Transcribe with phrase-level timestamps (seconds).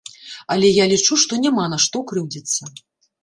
[0.55, 2.61] Але я лічу, што няма на што крыўдзіцца!